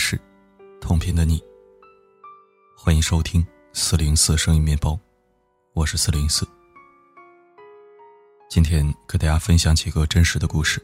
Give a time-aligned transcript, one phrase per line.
[0.00, 0.18] 是，
[0.80, 1.38] 同频的你。
[2.74, 4.98] 欢迎收听四零四声音面包，
[5.74, 6.48] 我是四零四。
[8.48, 10.82] 今天给大家分享几个真实的故事。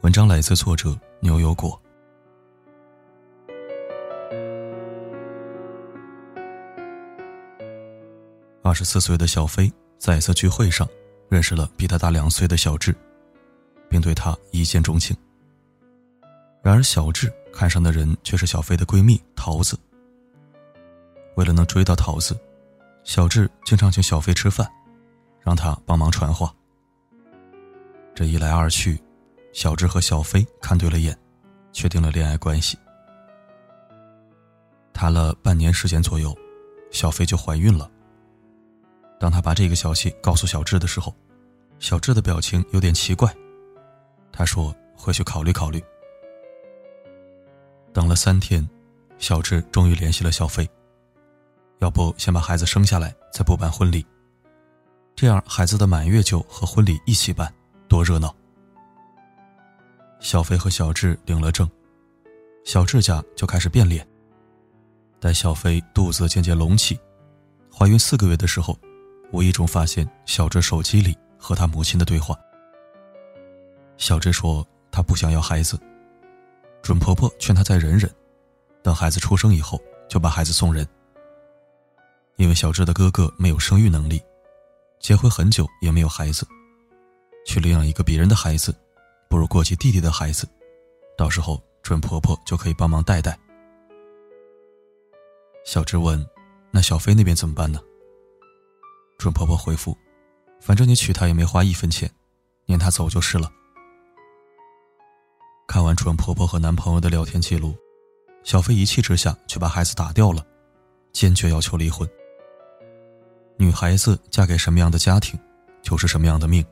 [0.00, 1.80] 文章来自作者牛油果。
[8.64, 10.86] 二十四岁的小飞在一次聚会上
[11.28, 12.92] 认识了比他大两岁的小智，
[13.88, 15.16] 并对他一见钟情。
[16.62, 19.78] 然而，小智看上的人却是小飞的闺蜜桃子。
[21.36, 22.38] 为了能追到桃子，
[23.02, 24.70] 小智经常请小飞吃饭，
[25.40, 26.54] 让他帮忙传话。
[28.14, 29.02] 这一来二去，
[29.54, 31.16] 小智和小飞看对了眼，
[31.72, 32.78] 确定了恋爱关系。
[34.92, 36.36] 谈了半年时间左右，
[36.90, 37.90] 小飞就怀孕了。
[39.18, 41.14] 当他把这个消息告诉小智的时候，
[41.78, 43.34] 小智的表情有点奇怪。
[44.30, 45.82] 他说：“回去考虑考虑。”
[47.92, 48.68] 等了三天，
[49.18, 50.68] 小智终于联系了小飞。
[51.80, 54.04] 要不先把孩子生下来，再补办婚礼。
[55.16, 57.52] 这样孩子的满月酒和婚礼一起办，
[57.88, 58.34] 多热闹。
[60.20, 61.68] 小飞和小智领了证，
[62.64, 64.06] 小智家就开始变脸。
[65.18, 66.98] 待小飞肚子渐渐隆起，
[67.74, 68.78] 怀孕四个月的时候，
[69.32, 72.38] 无意中发现小智手机里和他母亲的对话。
[73.96, 75.78] 小智说他不想要孩子。
[76.82, 78.10] 准婆婆劝她再忍忍，
[78.82, 80.86] 等孩子出生以后就把孩子送人。
[82.36, 84.20] 因为小智的哥哥没有生育能力，
[84.98, 86.46] 结婚很久也没有孩子，
[87.44, 88.74] 去领养一个别人的孩子，
[89.28, 90.48] 不如过继弟弟的孩子，
[91.18, 93.38] 到时候准婆婆就可以帮忙带带。
[95.66, 96.26] 小智问
[96.72, 97.78] ：“那小飞那边怎么办呢？”
[99.18, 99.94] 准婆婆回复
[100.62, 102.10] ：“反正你娶她也没花一分钱，
[102.64, 103.52] 撵她走就是了。”
[105.70, 107.76] 看完准婆婆和男朋友的聊天记录，
[108.42, 110.44] 小飞一气之下就把孩子打掉了，
[111.12, 112.10] 坚决要求离婚。
[113.56, 115.38] 女孩子嫁给什么样的家庭，
[115.80, 116.66] 就是什么样的命。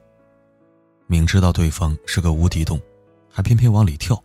[1.07, 2.77] 明知道对方是个无底洞，
[3.31, 4.21] 还偏偏往里跳，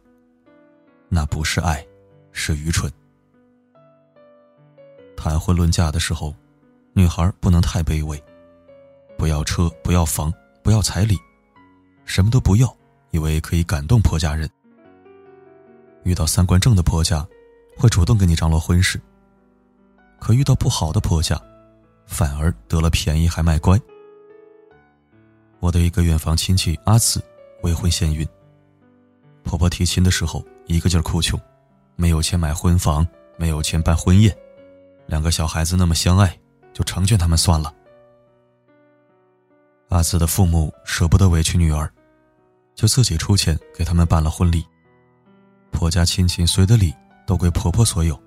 [1.08, 1.86] 那不是爱，
[2.32, 2.92] 是愚蠢。
[5.16, 6.34] 谈婚论嫁的时候，
[6.94, 8.20] 女孩不能太卑微，
[9.20, 10.34] 不要车，不要房，
[10.64, 11.16] 不要彩礼，
[12.06, 12.76] 什么都不要，
[13.12, 14.50] 以为可以感动婆家人。
[16.04, 17.26] 遇到三观正的婆家，
[17.78, 19.00] 会主动给你张罗婚事；
[20.20, 21.42] 可遇到不好的婆家，
[22.06, 23.80] 反而得了便宜还卖乖。
[25.60, 27.24] 我的一个远房亲戚阿紫，
[27.62, 28.28] 未婚先孕。
[29.44, 31.40] 婆婆提亲的时候，一个劲儿哭穷，
[31.96, 34.36] 没有钱买婚房，没有钱办婚宴，
[35.06, 36.38] 两个小孩子那么相爱，
[36.74, 37.74] 就成全他们算了。
[39.90, 41.90] 阿紫的父母舍不得委屈女儿，
[42.76, 44.66] 就自己出钱给他们办了婚礼。
[45.74, 46.94] 婆家亲戚随的礼
[47.26, 48.18] 都归婆婆所有，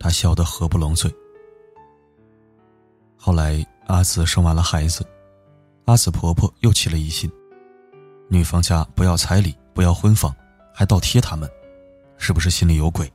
[0.00, 1.14] 她笑得合不拢嘴。
[3.16, 5.06] 后来阿紫生完了孩子，
[5.84, 7.30] 阿紫婆婆又起了疑心，
[8.28, 10.34] 女方家不要彩礼，不要婚房，
[10.72, 11.48] 还倒贴他们，
[12.16, 13.12] 是不是心里有鬼？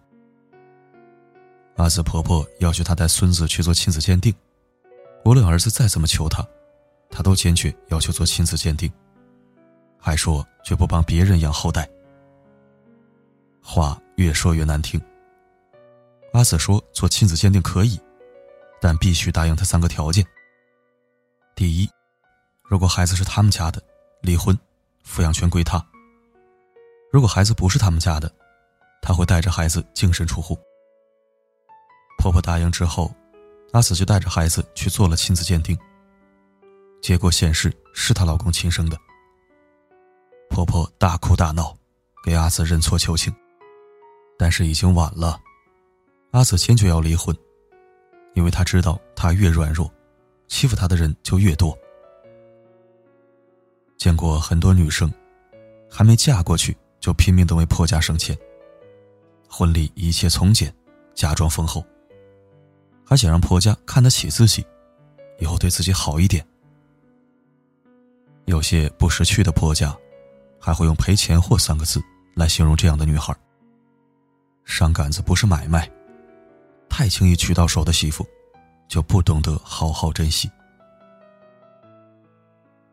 [1.75, 4.33] 阿紫婆婆要求她带孙子去做亲子鉴定，
[5.25, 6.45] 无论儿子再怎么求她，
[7.09, 8.91] 她都坚决要求做亲子鉴定，
[9.97, 11.89] 还说绝不帮别人养后代。
[13.63, 15.01] 话越说越难听。
[16.33, 17.99] 阿紫说：“做亲子鉴定可以，
[18.81, 20.25] 但必须答应他三个条件。
[21.55, 21.89] 第一，
[22.63, 23.81] 如果孩子是他们家的，
[24.21, 24.57] 离婚，
[25.07, 25.79] 抚养权归他；
[27.11, 28.31] 如果孩子不是他们家的，
[29.01, 30.59] 他会带着孩子净身出户。”
[32.19, 33.13] 婆婆答应之后，
[33.71, 35.77] 阿紫就带着孩子去做了亲子鉴定。
[37.01, 38.97] 结果显示是她老公亲生的。
[40.49, 41.77] 婆婆大哭大闹，
[42.23, 43.33] 给阿紫认错求情。
[44.37, 45.39] 但是已经晚了，
[46.31, 47.35] 阿紫坚决要离婚，
[48.33, 49.91] 因为她知道她越软弱，
[50.47, 51.77] 欺负她的人就越多。
[53.97, 55.11] 见过很多女生，
[55.89, 58.37] 还没嫁过去就拼命的为婆家省钱，
[59.47, 60.73] 婚礼一切从简，
[61.13, 61.85] 嫁妆丰厚，
[63.05, 64.65] 还想让婆家看得起自己，
[65.39, 66.45] 以后对自己好一点。
[68.45, 69.95] 有些不识趣的婆家，
[70.59, 72.01] 还会用“赔钱货”三个字
[72.35, 73.33] 来形容这样的女孩。
[74.65, 75.89] 上杆子不是买卖，
[76.89, 78.25] 太轻易娶到手的媳妇，
[78.87, 80.49] 就不懂得好好珍惜。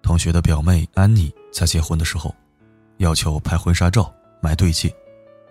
[0.02, 2.34] 同学的表妹安妮在结婚的时候，
[2.98, 4.94] 要求拍婚纱照、买对戒，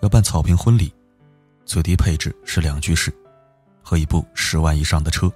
[0.01, 0.93] 要办草坪婚礼，
[1.65, 3.13] 最低配置是两居室，
[3.81, 5.31] 和一部十万以上的车。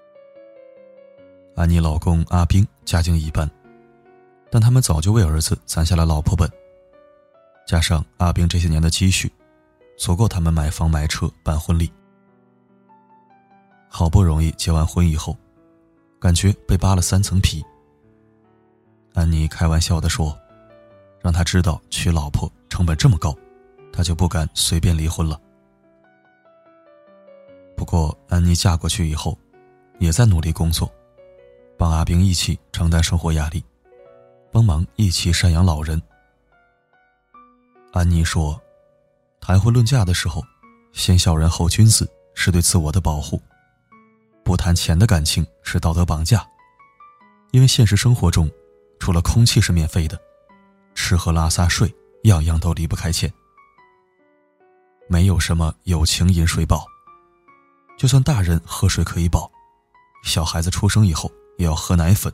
[1.56, 3.50] 安妮老公阿兵家境一般，
[4.52, 6.52] 但他们早就为儿子攒下了老婆本，
[7.66, 9.32] 加上阿兵这些年的积蓄。
[9.98, 11.92] 足够他们买房买车办婚礼。
[13.88, 15.38] 好不容易结完婚以后，
[16.20, 17.64] 感觉被扒了三层皮。
[19.14, 20.36] 安妮开玩笑的说
[21.22, 23.36] ：“让他知道娶老婆成本这么高，
[23.92, 25.40] 他就不敢随便离婚了。”
[27.78, 29.38] 不过，安妮嫁过去以后，
[30.00, 30.92] 也在努力工作，
[31.78, 33.64] 帮阿兵一起承担生活压力，
[34.52, 36.02] 帮忙一起赡养老人。
[37.92, 38.60] 安妮说
[39.46, 40.42] ：“谈婚论嫁的时候，
[40.94, 43.42] 先小人后君子是对自我的保护，
[44.42, 46.48] 不谈钱的感情是道德绑架，
[47.52, 48.50] 因为现实生活中。”
[49.00, 50.18] 除了空气是免费的，
[50.96, 51.94] 吃喝拉撒睡
[52.24, 53.30] 样样都离不开钱。
[55.10, 56.86] 没有什么友情饮水饱，
[57.98, 59.52] 就算大人喝水可以饱，
[60.24, 62.32] 小孩子出生以后也要喝奶粉。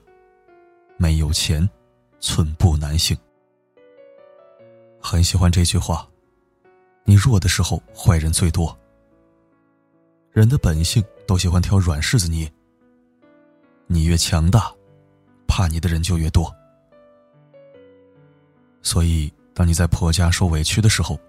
[0.96, 1.68] 没有钱，
[2.20, 3.18] 寸步难行。
[5.02, 6.08] 很喜欢这句话：
[7.10, 8.78] 你弱的时候，坏人最多。
[10.32, 12.48] 人的本性都喜欢挑软柿子捏。
[13.88, 14.72] 你越强大，
[15.48, 16.56] 怕你的人就越多。
[18.84, 21.20] 所以，当你在婆家受委屈的时候，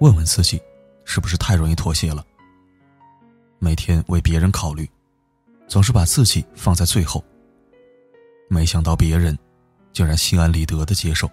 [0.00, 0.60] 问问自己，
[1.06, 2.22] 是不是太容易妥协了？
[3.58, 4.86] 每天为别人考虑，
[5.66, 7.24] 总是把自己放在最后。
[8.50, 9.34] 没想到别人
[9.94, 11.26] 竟然心安理得的接受。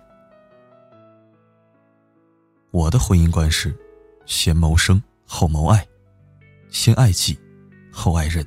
[2.73, 3.71] 我的婚姻观是：
[4.25, 5.77] 先谋生，后谋爱；
[6.69, 7.37] 先爱己，
[7.91, 8.43] 后爱人。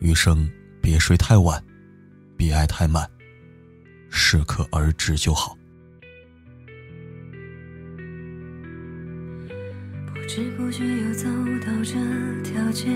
[0.00, 0.50] 余生
[0.80, 1.62] 别睡太晚，
[2.34, 3.06] 别爱太满。
[4.08, 5.54] 适可而止就好。
[10.06, 11.28] 不知不觉又走
[11.60, 11.92] 到这
[12.42, 12.88] 条街，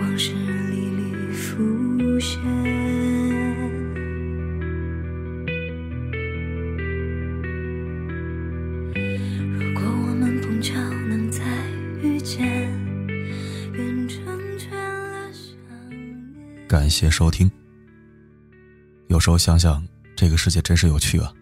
[0.00, 0.32] 往事
[0.72, 1.62] 历历浮
[16.90, 17.50] 谢收听。
[19.06, 21.32] 有时候想想，这个世界真是有趣啊！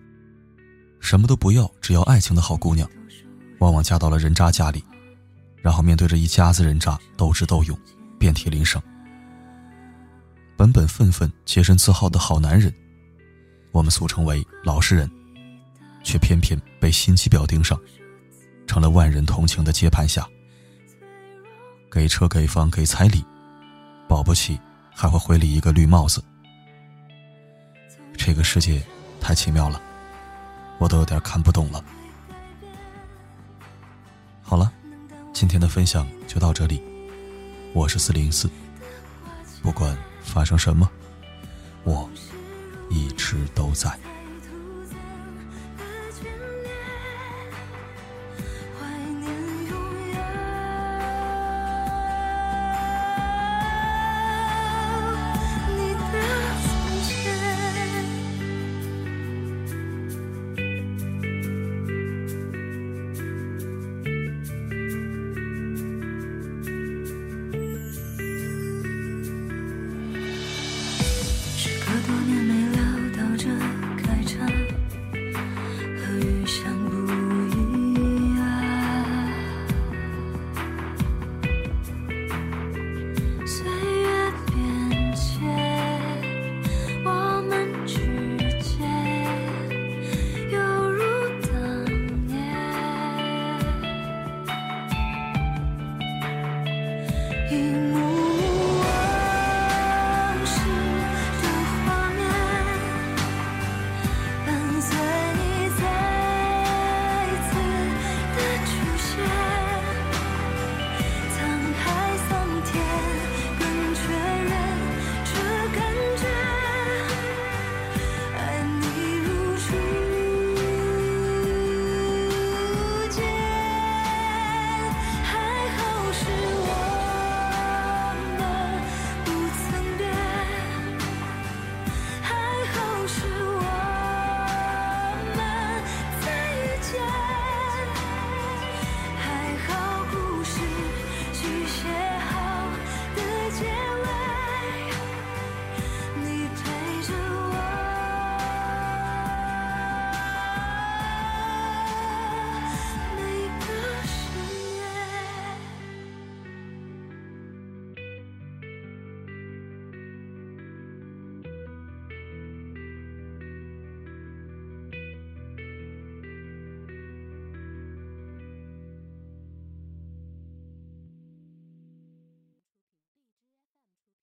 [1.00, 2.89] 什么都不要，只要爱情的好姑娘，
[3.59, 4.85] 往往嫁到了人渣家里，
[5.62, 7.79] 然后面对着一家子人渣斗智斗勇，
[8.19, 8.83] 遍体鳞伤。
[10.56, 12.73] 本本分分、洁身自好的好男人，
[13.71, 15.11] 我们俗称为老实人，
[16.03, 17.81] 却偏偏被心机婊盯上，
[18.67, 20.29] 成了万人同情的接盘侠。
[21.91, 23.25] 给车、给房、给彩礼，
[24.09, 24.59] 保不齐
[25.00, 26.21] 还会回礼一个绿帽子。
[28.17, 28.83] 这个世界
[29.21, 29.81] 太奇妙了，
[30.81, 31.85] 我都有点看不懂了。
[34.43, 34.73] 好了，
[35.33, 36.83] 今天的分享就到这里。
[37.73, 38.50] 我是四零四，
[39.62, 40.91] 不管发生什么，
[41.85, 42.11] 我
[42.91, 43.97] 一直都在。
[97.50, 97.88] in